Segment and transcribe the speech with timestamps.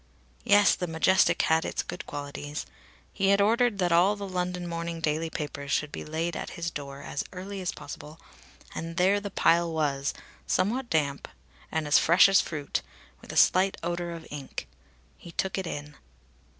[0.43, 2.65] Yes, the Majestic had its good qualities!
[3.13, 6.71] He had ordered that all the London morning daily papers should be laid at his
[6.71, 8.19] door as early as possible,
[8.73, 10.15] and there the pile was,
[10.47, 11.27] somewhat damp,
[11.71, 12.81] and as fresh as fruit,
[13.21, 14.67] with a slight odour of ink.
[15.19, 15.95] He took it in.